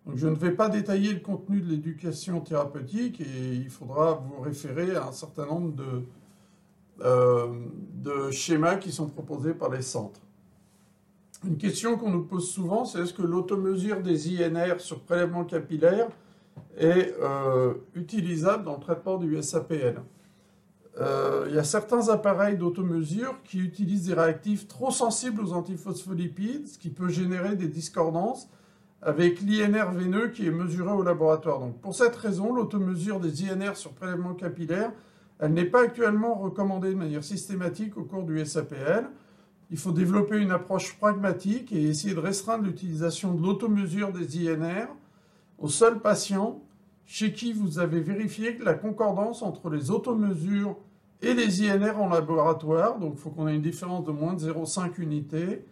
Donc 0.05 0.17
je 0.17 0.27
ne 0.27 0.36
vais 0.36 0.51
pas 0.51 0.70
détailler 0.70 1.13
le 1.13 1.20
contenu 1.20 1.62
de 1.62 1.70
l'éducation 1.70 2.41
thérapeutique 2.41 3.22
et 3.22 3.53
il 3.53 3.70
faudra 3.70 4.13
vous 4.13 4.41
référer 4.41 4.96
à 4.96 5.08
un 5.08 5.12
certain 5.12 5.46
nombre 5.46 5.74
de, 5.75 6.03
euh, 7.03 8.31
schémas 8.31 8.75
qui 8.75 8.91
sont 8.91 9.08
proposés 9.08 9.53
par 9.53 9.70
les 9.70 9.81
centres. 9.81 10.20
Une 11.46 11.58
question 11.58 11.98
qu'on 11.98 12.12
nous 12.12 12.24
pose 12.24 12.50
souvent, 12.50 12.86
c'est 12.86 13.00
est-ce 13.00 13.13
que 13.13 13.24
l'automesure 13.24 14.01
des 14.01 14.29
INR 14.29 14.79
sur 14.79 15.01
prélèvement 15.01 15.43
capillaire 15.43 16.08
est 16.77 17.15
euh, 17.22 17.74
utilisable 17.96 18.63
dans 18.63 18.75
le 18.75 18.79
traitement 18.79 19.17
du 19.17 19.41
SAPL 19.41 20.01
euh, 21.00 21.46
il 21.48 21.55
y 21.55 21.58
a 21.58 21.63
certains 21.63 22.10
appareils 22.10 22.58
d'automesure 22.58 23.41
qui 23.43 23.60
utilisent 23.60 24.08
des 24.08 24.13
réactifs 24.13 24.67
trop 24.67 24.91
sensibles 24.91 25.41
aux 25.41 25.53
antiphospholipides, 25.53 26.67
ce 26.67 26.77
qui 26.77 26.89
peut 26.89 27.08
générer 27.08 27.55
des 27.55 27.70
discordances 27.70 28.50
avec 29.01 29.41
l'INR 29.41 29.91
veineux 29.91 30.27
qui 30.27 30.46
est 30.46 30.51
mesuré 30.51 30.91
au 30.91 31.01
laboratoire. 31.01 31.60
Donc 31.60 31.79
pour 31.79 31.96
cette 31.96 32.15
raison, 32.15 32.53
l'automesure 32.53 33.20
des 33.20 33.43
INR 33.43 33.75
sur 33.75 33.91
prélèvement 33.91 34.34
capillaire, 34.34 34.91
elle 35.39 35.53
n'est 35.53 35.65
pas 35.65 35.84
actuellement 35.84 36.36
recommandée 36.36 36.91
de 36.91 36.98
manière 36.98 37.24
systématique 37.24 37.98
au 37.98 38.03
cours 38.03 38.24
du 38.24 38.46
SAPL. 38.46 39.10
Il 39.72 39.77
faut 39.77 39.91
développer 39.91 40.38
une 40.38 40.51
approche 40.51 40.96
pragmatique 40.98 41.72
et 41.72 41.88
essayer 41.88 42.13
de 42.13 42.20
restreindre 42.20 42.65
l'utilisation 42.65 43.34
de 43.34 43.41
l'automesure 43.41 44.12
des 44.12 44.48
INR 44.48 44.88
aux 45.58 45.70
seuls 45.70 46.00
patients 46.00 46.62
chez 47.05 47.34
qui 47.34 47.53
vous 47.53 47.79
avez 47.79 48.01
vérifié 48.01 48.58
la 48.60 48.74
concordance 48.74 49.41
entre 49.41 49.70
les 49.70 49.89
automesures 49.89 50.77
et 51.22 51.34
les 51.34 51.62
INR 51.63 52.00
en 52.00 52.10
laboratoire, 52.10 53.00
donc 53.00 53.13
il 53.15 53.20
faut 53.20 53.29
qu'on 53.29 53.48
ait 53.48 53.55
une 53.55 53.62
différence 53.62 54.05
de 54.05 54.12
moins 54.12 54.34
de 54.34 54.39
0,5 54.39 55.00
unités, 55.00 55.65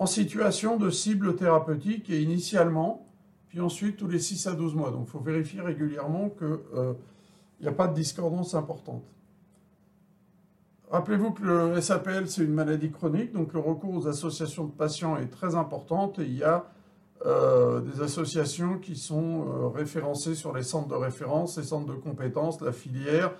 en 0.00 0.06
situation 0.06 0.78
de 0.78 0.88
cible 0.88 1.36
thérapeutique 1.36 2.08
et 2.08 2.22
initialement, 2.22 3.06
puis 3.48 3.60
ensuite 3.60 3.98
tous 3.98 4.08
les 4.08 4.18
6 4.18 4.46
à 4.46 4.52
12 4.52 4.74
mois. 4.74 4.90
Donc 4.90 5.04
il 5.06 5.10
faut 5.10 5.20
vérifier 5.20 5.60
régulièrement 5.60 6.30
qu'il 6.30 6.56
euh, 6.74 6.94
n'y 7.60 7.68
a 7.68 7.72
pas 7.72 7.86
de 7.86 7.94
discordance 7.94 8.54
importante. 8.54 9.04
Rappelez-vous 10.90 11.32
que 11.32 11.42
le 11.42 11.80
SAPL, 11.82 12.28
c'est 12.28 12.42
une 12.42 12.54
maladie 12.54 12.90
chronique, 12.90 13.32
donc 13.32 13.52
le 13.52 13.60
recours 13.60 13.94
aux 13.94 14.08
associations 14.08 14.64
de 14.64 14.72
patients 14.72 15.18
est 15.18 15.28
très 15.28 15.54
important 15.54 16.10
et 16.18 16.22
il 16.22 16.38
y 16.38 16.44
a 16.44 16.64
euh, 17.26 17.82
des 17.82 18.00
associations 18.00 18.78
qui 18.78 18.96
sont 18.96 19.46
euh, 19.46 19.68
référencées 19.68 20.34
sur 20.34 20.54
les 20.54 20.62
centres 20.62 20.88
de 20.88 20.94
référence, 20.94 21.58
les 21.58 21.64
centres 21.64 21.92
de 21.92 22.00
compétences, 22.00 22.58
la 22.62 22.72
filière, 22.72 23.32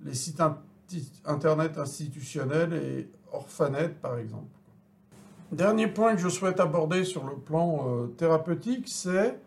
les 0.00 0.14
sites 0.14 0.40
internet 1.24 1.76
institutionnels 1.76 2.72
et 2.72 3.10
Orphanet 3.32 3.88
par 4.00 4.16
exemple. 4.16 4.46
Dernier 5.54 5.86
point 5.86 6.16
que 6.16 6.20
je 6.20 6.28
souhaite 6.28 6.58
aborder 6.58 7.04
sur 7.04 7.24
le 7.24 7.36
plan 7.36 7.86
euh, 7.86 8.06
thérapeutique, 8.08 8.88
c'est 8.88 9.38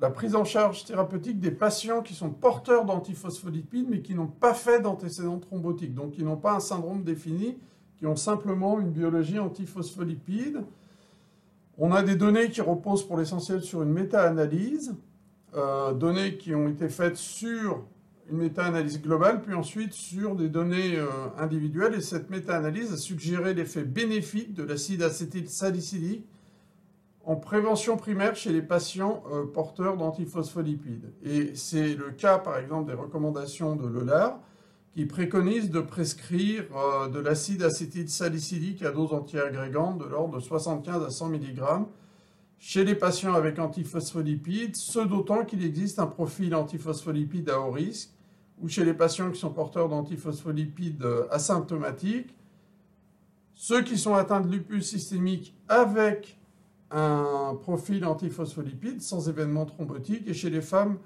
la 0.00 0.10
prise 0.10 0.34
en 0.34 0.42
charge 0.42 0.84
thérapeutique 0.84 1.38
des 1.38 1.52
patients 1.52 2.02
qui 2.02 2.12
sont 2.12 2.30
porteurs 2.30 2.84
d'antiphospholipides 2.84 3.86
mais 3.88 4.00
qui 4.00 4.16
n'ont 4.16 4.26
pas 4.26 4.52
fait 4.52 4.80
d'antécédents 4.80 5.38
thrombotiques, 5.38 5.94
donc 5.94 6.10
qui 6.10 6.24
n'ont 6.24 6.36
pas 6.36 6.54
un 6.54 6.60
syndrome 6.60 7.04
défini, 7.04 7.56
qui 7.98 8.06
ont 8.08 8.16
simplement 8.16 8.80
une 8.80 8.90
biologie 8.90 9.38
antiphospholipide. 9.38 10.64
On 11.78 11.92
a 11.92 12.02
des 12.02 12.16
données 12.16 12.50
qui 12.50 12.60
reposent 12.60 13.06
pour 13.06 13.16
l'essentiel 13.16 13.62
sur 13.62 13.84
une 13.84 13.92
méta-analyse, 13.92 14.96
euh, 15.54 15.92
données 15.92 16.36
qui 16.36 16.52
ont 16.52 16.66
été 16.66 16.88
faites 16.88 17.16
sur 17.16 17.84
une 18.30 18.38
méta-analyse 18.38 19.00
globale, 19.00 19.42
puis 19.42 19.54
ensuite 19.54 19.92
sur 19.92 20.34
des 20.34 20.48
données 20.48 20.96
euh, 20.96 21.08
individuelles. 21.38 21.94
Et 21.94 22.00
cette 22.00 22.30
méta-analyse 22.30 22.92
a 22.92 22.96
suggéré 22.96 23.54
l'effet 23.54 23.84
bénéfique 23.84 24.54
de 24.54 24.62
l'acide 24.62 25.02
acétylsalicylique 25.02 26.26
en 27.26 27.36
prévention 27.36 27.96
primaire 27.96 28.36
chez 28.36 28.52
les 28.52 28.62
patients 28.62 29.22
euh, 29.32 29.46
porteurs 29.46 29.96
d'antiphospholipides. 29.96 31.12
Et 31.24 31.54
c'est 31.54 31.94
le 31.94 32.10
cas, 32.10 32.38
par 32.38 32.58
exemple, 32.58 32.90
des 32.90 32.96
recommandations 32.96 33.76
de 33.76 33.86
l'ELAR, 33.88 34.40
qui 34.94 35.06
préconise 35.06 35.70
de 35.70 35.80
prescrire 35.80 36.64
euh, 36.76 37.08
de 37.08 37.18
l'acide 37.18 37.62
acétylsalicylique 37.62 38.82
à 38.82 38.90
dose 38.90 39.12
antiagrégante 39.12 39.98
de 39.98 40.04
l'ordre 40.04 40.36
de 40.36 40.40
75 40.40 41.02
à 41.02 41.10
100 41.10 41.30
mg 41.30 41.62
chez 42.66 42.82
les 42.82 42.94
patients 42.94 43.34
avec 43.34 43.58
antiphospholipides, 43.58 44.74
ce 44.76 44.98
d'autant 45.00 45.44
qu'il 45.44 45.62
existe 45.62 45.98
un 45.98 46.06
profil 46.06 46.54
antiphospholipide 46.54 47.50
à 47.50 47.60
haut 47.60 47.70
risque, 47.70 48.13
ou 48.60 48.68
chez 48.68 48.84
les 48.84 48.94
patients 48.94 49.30
qui 49.30 49.38
sont 49.38 49.50
porteurs 49.50 49.88
d'antiphospholipides 49.88 51.04
asymptomatiques, 51.30 52.34
ceux 53.54 53.82
qui 53.82 53.98
sont 53.98 54.14
atteints 54.14 54.40
de 54.40 54.48
lupus 54.48 54.88
systémique 54.88 55.54
avec 55.68 56.38
un 56.90 57.56
profil 57.60 58.04
antiphospholipide 58.04 59.02
sans 59.02 59.28
événement 59.28 59.66
thrombotique, 59.66 60.28
et 60.28 60.34
chez 60.34 60.50
les 60.50 60.60
femmes 60.60 60.98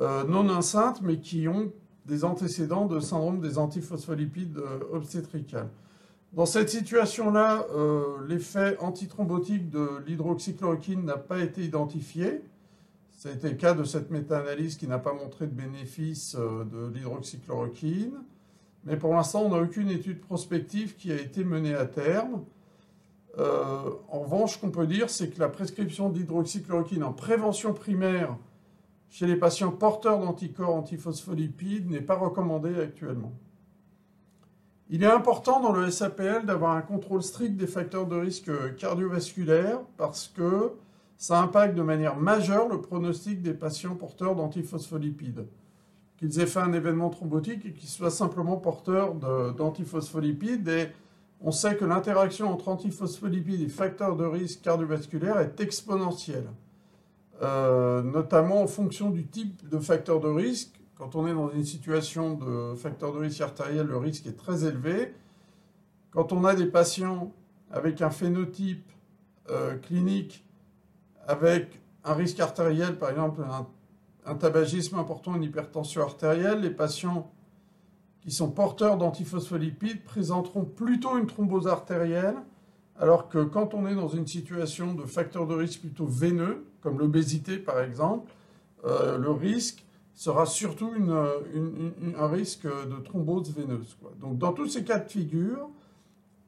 euh, 0.00 0.24
non 0.24 0.48
enceintes 0.48 1.02
mais 1.02 1.18
qui 1.18 1.48
ont 1.48 1.72
des 2.06 2.24
antécédents 2.24 2.86
de 2.86 3.00
syndrome 3.00 3.40
des 3.40 3.58
antiphospholipides 3.58 4.58
euh, 4.58 4.78
obstétricales. 4.92 5.68
Dans 6.32 6.46
cette 6.46 6.68
situation-là, 6.68 7.66
euh, 7.74 8.26
l'effet 8.28 8.76
antithrombotique 8.80 9.70
de 9.70 10.02
l'hydroxychloroquine 10.06 11.04
n'a 11.04 11.16
pas 11.16 11.38
été 11.38 11.62
identifié. 11.62 12.42
Ça 13.16 13.30
a 13.30 13.32
été 13.32 13.48
le 13.48 13.56
cas 13.56 13.72
de 13.72 13.82
cette 13.82 14.10
méta-analyse 14.10 14.76
qui 14.76 14.86
n'a 14.86 14.98
pas 14.98 15.14
montré 15.14 15.46
de 15.46 15.52
bénéfice 15.52 16.36
euh, 16.38 16.64
de 16.64 16.94
l'hydroxychloroquine. 16.94 18.12
Mais 18.84 18.96
pour 18.96 19.14
l'instant, 19.14 19.42
on 19.42 19.48
n'a 19.48 19.62
aucune 19.62 19.88
étude 19.88 20.20
prospective 20.20 20.94
qui 20.96 21.10
a 21.10 21.16
été 21.16 21.42
menée 21.42 21.74
à 21.74 21.86
terme. 21.86 22.44
en 23.38 24.20
revanche, 24.20 24.54
ce 24.54 24.58
qu'on 24.60 24.70
peut 24.70 24.86
dire, 24.86 25.10
c'est 25.10 25.30
que 25.30 25.40
la 25.40 25.48
prescription 25.48 26.08
d'hydroxychloroquine 26.08 27.02
en 27.02 27.12
prévention 27.12 27.72
primaire 27.72 28.36
chez 29.08 29.26
les 29.26 29.36
patients 29.36 29.72
porteurs 29.72 30.20
d'anticorps 30.20 30.74
antiphospholipides 30.74 31.90
n'est 31.90 32.00
pas 32.00 32.16
recommandé 32.16 32.78
actuellement. 32.80 33.32
Il 34.88 35.02
est 35.02 35.10
important 35.10 35.60
dans 35.60 35.72
le 35.72 35.90
SAPL 35.90 36.46
d'avoir 36.46 36.76
un 36.76 36.82
contrôle 36.82 37.22
strict 37.22 37.56
des 37.56 37.66
facteurs 37.66 38.06
de 38.06 38.14
risque 38.14 38.76
cardiovasculaires 38.76 39.80
parce 39.96 40.28
que 40.28 40.72
ça 41.16 41.40
impacte 41.40 41.74
de 41.74 41.82
manière 41.82 42.16
majeure 42.16 42.68
le 42.68 42.80
pronostic 42.80 43.42
des 43.42 43.54
patients 43.54 43.94
porteurs 43.94 44.34
d'antiphospholipides. 44.34 45.46
Qu'ils 46.18 46.40
aient 46.40 46.46
fait 46.46 46.60
un 46.60 46.72
événement 46.72 47.10
thrombotique 47.10 47.66
et 47.66 47.72
qu'ils 47.72 47.88
soient 47.88 48.10
simplement 48.10 48.56
porteurs 48.56 49.14
d'antiphospholipides. 49.14 50.68
Et 50.68 50.88
on 51.40 51.50
sait 51.50 51.76
que 51.76 51.84
l'interaction 51.84 52.52
entre 52.52 52.68
antiphospholipides 52.68 53.62
et 53.62 53.68
facteurs 53.68 54.16
de 54.16 54.24
risque 54.24 54.62
cardiovasculaire 54.62 55.38
est 55.40 55.60
exponentielle. 55.60 56.48
Euh, 57.42 58.02
notamment 58.02 58.62
en 58.62 58.66
fonction 58.66 59.10
du 59.10 59.26
type 59.26 59.68
de 59.68 59.78
facteur 59.78 60.20
de 60.20 60.28
risque. 60.28 60.80
Quand 60.96 61.14
on 61.16 61.26
est 61.26 61.34
dans 61.34 61.50
une 61.50 61.64
situation 61.64 62.34
de 62.34 62.74
facteur 62.74 63.12
de 63.12 63.18
risque 63.18 63.42
artériel, 63.42 63.86
le 63.86 63.98
risque 63.98 64.26
est 64.26 64.36
très 64.36 64.64
élevé. 64.64 65.12
Quand 66.12 66.32
on 66.32 66.46
a 66.46 66.54
des 66.54 66.64
patients 66.64 67.34
avec 67.70 68.00
un 68.00 68.08
phénotype 68.08 68.90
euh, 69.50 69.76
clinique 69.76 70.45
avec 71.26 71.80
un 72.04 72.14
risque 72.14 72.40
artériel, 72.40 72.98
par 72.98 73.10
exemple 73.10 73.42
un, 74.24 74.34
tabagisme 74.34 74.98
important, 74.98 75.34
une 75.34 75.44
hypertension 75.44 76.02
artérielle, 76.02 76.60
les 76.60 76.70
patients 76.70 77.30
qui 78.20 78.30
sont 78.30 78.50
porteurs 78.50 78.96
d'antiphospholipides 78.96 80.02
présenteront 80.02 80.64
plutôt 80.64 81.16
une 81.16 81.26
thrombose 81.26 81.68
artérielle 81.68 82.36
alors 82.98 83.28
que 83.28 83.44
quand 83.44 83.74
on 83.74 83.86
est 83.86 83.94
dans 83.94 84.08
une 84.08 84.26
situation 84.26 84.94
de 84.94 85.04
facteur 85.04 85.46
de 85.46 85.54
risque 85.54 85.80
plutôt 85.80 86.06
veineux, 86.06 86.64
comme 86.80 86.98
l'obésité 86.98 87.58
par 87.58 87.80
exemple, 87.80 88.32
euh, 88.84 89.18
le 89.18 89.30
risque 89.30 89.84
sera 90.14 90.46
surtout 90.46 90.90
un 92.18 92.26
risque 92.26 92.64
de 92.66 92.96
thrombose 93.04 93.52
veineuse. 93.54 93.98
Donc 94.18 94.38
dans 94.38 94.52
tous 94.52 94.68
ces 94.68 94.82
cas 94.82 94.98
de 94.98 95.10
figure, 95.10 95.68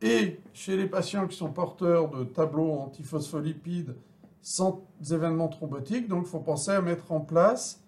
et 0.01 0.41
chez 0.55 0.77
les 0.77 0.87
patients 0.87 1.27
qui 1.27 1.37
sont 1.37 1.51
porteurs 1.51 2.09
de 2.11 2.25
tableaux 2.25 2.73
antiphospholipides 2.73 3.95
sans 4.43 4.87
événements 5.11 5.49
thrombotiques, 5.49 6.09
donc 6.09 6.25
il 6.27 6.31
faut 6.31 6.41
penser 6.41 6.71
à 6.71 6.81
mettre 6.81 7.13
en 7.13 7.21
place 7.21 7.81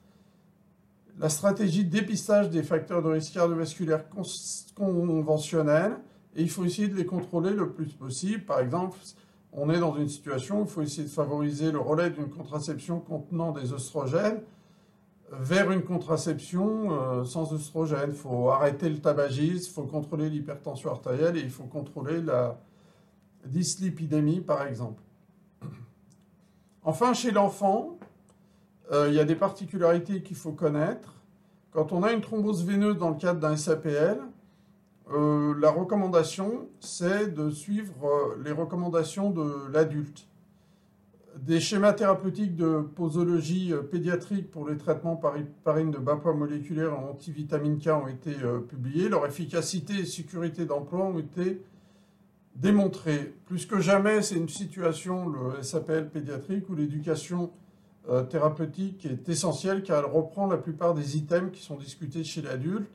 la 1.18 1.28
stratégie 1.28 1.84
de 1.84 1.90
dépistage 1.90 2.50
des 2.50 2.62
facteurs 2.62 3.02
de 3.02 3.08
risque 3.08 3.34
cardiovasculaire 3.34 4.04
conventionnels 4.74 5.96
et 6.34 6.42
il 6.42 6.50
faut 6.50 6.64
essayer 6.64 6.88
de 6.88 6.94
les 6.94 7.04
contrôler 7.04 7.50
le 7.50 7.70
plus 7.70 7.92
possible. 7.92 8.44
Par 8.44 8.60
exemple, 8.60 8.98
on 9.52 9.68
est 9.68 9.80
dans 9.80 9.96
une 9.96 10.08
situation 10.08 10.60
où 10.60 10.64
il 10.64 10.68
faut 10.68 10.82
essayer 10.82 11.04
de 11.04 11.12
favoriser 11.12 11.72
le 11.72 11.78
relais 11.78 12.10
d'une 12.10 12.30
contraception 12.30 13.00
contenant 13.00 13.52
des 13.52 13.72
oestrogènes 13.72 14.40
vers 15.32 15.70
une 15.70 15.82
contraception 15.82 16.92
euh, 16.92 17.24
sans 17.24 17.52
oestrogènes. 17.52 18.10
Il 18.10 18.16
faut 18.16 18.50
arrêter 18.50 18.88
le 18.88 18.98
tabagisme, 18.98 19.68
il 19.70 19.74
faut 19.74 19.84
contrôler 19.84 20.28
l'hypertension 20.28 20.90
artérielle 20.90 21.36
et 21.36 21.40
il 21.40 21.50
faut 21.50 21.64
contrôler 21.64 22.20
la 22.20 22.58
dyslipidémie, 23.44 24.40
par 24.40 24.66
exemple. 24.66 25.02
Enfin, 26.90 27.14
chez 27.14 27.30
l'enfant, 27.30 28.00
euh, 28.90 29.06
il 29.10 29.14
y 29.14 29.20
a 29.20 29.24
des 29.24 29.36
particularités 29.36 30.22
qu'il 30.22 30.34
faut 30.34 30.50
connaître. 30.50 31.14
Quand 31.70 31.92
on 31.92 32.02
a 32.02 32.10
une 32.10 32.20
thrombose 32.20 32.64
veineuse 32.64 32.98
dans 32.98 33.10
le 33.10 33.14
cadre 33.14 33.38
d'un 33.38 33.56
SAPL, 33.56 34.18
euh, 35.12 35.54
la 35.60 35.70
recommandation, 35.70 36.66
c'est 36.80 37.32
de 37.32 37.48
suivre 37.48 37.94
euh, 38.08 38.42
les 38.44 38.50
recommandations 38.50 39.30
de 39.30 39.70
l'adulte. 39.72 40.26
Des 41.36 41.60
schémas 41.60 41.92
thérapeutiques 41.92 42.56
de 42.56 42.80
posologie 42.80 43.72
pédiatrique 43.92 44.50
pour 44.50 44.68
les 44.68 44.76
traitements 44.76 45.14
par 45.14 45.36
héparine 45.36 45.92
de 45.92 45.98
bas 45.98 46.16
poids 46.16 46.34
moléculaire 46.34 46.98
en 46.98 47.10
antivitamine 47.10 47.78
K 47.78 47.86
ont 47.90 48.08
été 48.08 48.34
publiés. 48.68 49.08
Leur 49.08 49.24
efficacité 49.26 50.00
et 50.00 50.04
sécurité 50.06 50.66
d'emploi 50.66 51.04
ont 51.04 51.20
été 51.20 51.62
démontrées. 52.56 53.34
Plus 53.46 53.66
que 53.66 53.80
jamais, 53.80 54.22
c'est 54.22 54.36
une 54.36 54.48
situation, 54.48 55.28
le 55.28 55.62
SAPL 55.62 56.08
pédiatrique, 56.08 56.68
où 56.68 56.74
l'éducation 56.74 57.50
thérapeutique 58.28 59.06
est 59.06 59.28
essentielle 59.28 59.82
car 59.82 60.00
elle 60.00 60.10
reprend 60.10 60.46
la 60.46 60.56
plupart 60.56 60.94
des 60.94 61.16
items 61.16 61.52
qui 61.52 61.62
sont 61.62 61.76
discutés 61.76 62.24
chez 62.24 62.42
l'adulte 62.42 62.90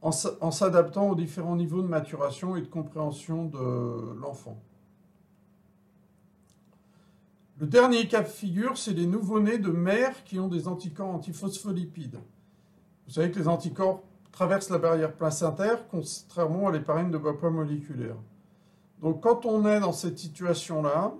en 0.00 0.50
s'adaptant 0.50 1.10
aux 1.10 1.14
différents 1.14 1.56
niveaux 1.56 1.82
de 1.82 1.88
maturation 1.88 2.56
et 2.56 2.60
de 2.60 2.66
compréhension 2.66 3.46
de 3.46 4.14
l'enfant. 4.20 4.56
Le 7.58 7.66
dernier 7.66 8.06
cas 8.08 8.22
de 8.22 8.28
figure, 8.28 8.76
c'est 8.76 8.92
les 8.92 9.06
nouveau-nés 9.06 9.58
de 9.58 9.70
mères 9.70 10.24
qui 10.24 10.38
ont 10.38 10.48
des 10.48 10.68
anticorps 10.68 11.08
antiphospholipides. 11.08 12.18
Vous 13.06 13.12
savez 13.12 13.30
que 13.30 13.38
les 13.38 13.48
anticorps 13.48 14.02
traversent 14.32 14.70
la 14.70 14.78
barrière 14.78 15.12
placentaire, 15.12 15.86
contrairement 15.88 16.68
à 16.68 16.72
l'héparine 16.72 17.10
de 17.10 17.18
poids 17.18 17.50
moléculaire. 17.50 18.16
Donc 19.04 19.20
quand 19.20 19.44
on 19.44 19.66
est 19.66 19.80
dans 19.80 19.92
cette 19.92 20.18
situation-là, 20.18 21.12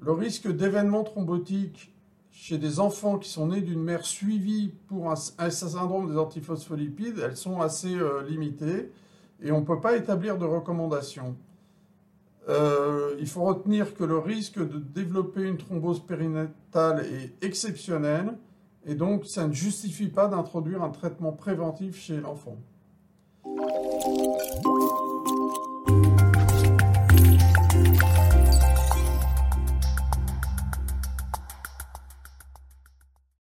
le 0.00 0.12
risque 0.12 0.50
d'événements 0.50 1.04
thrombotiques 1.04 1.94
chez 2.30 2.56
des 2.56 2.80
enfants 2.80 3.18
qui 3.18 3.28
sont 3.28 3.48
nés 3.48 3.60
d'une 3.60 3.82
mère 3.82 4.06
suivie 4.06 4.72
pour 4.86 5.10
un, 5.10 5.16
syndrome 5.16 6.10
des 6.10 6.16
antiphospholipides, 6.16 7.18
elles 7.22 7.36
sont 7.36 7.60
assez 7.60 7.94
euh, 7.94 8.22
limitées 8.26 8.90
et 9.42 9.52
on 9.52 9.60
ne 9.60 9.66
peut 9.66 9.78
pas 9.78 9.98
établir 9.98 10.38
de 10.38 10.46
recommandations. 10.46 11.36
Euh, 12.48 13.14
il 13.20 13.26
faut 13.26 13.42
retenir 13.42 13.92
que 13.92 14.04
le 14.04 14.16
risque 14.16 14.58
de 14.58 14.78
développer 14.78 15.42
une 15.42 15.58
thrombose 15.58 16.00
périnatale 16.00 17.04
est 17.04 17.44
exceptionnel 17.44 18.38
et 18.86 18.94
donc 18.94 19.26
ça 19.26 19.46
ne 19.46 19.52
justifie 19.52 20.08
pas 20.08 20.28
d'introduire 20.28 20.82
un 20.82 20.88
traitement 20.88 21.32
préventif 21.32 22.00
chez 22.00 22.22
l'enfant. 22.22 22.56